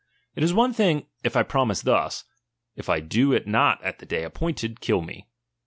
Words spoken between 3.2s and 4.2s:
it not at the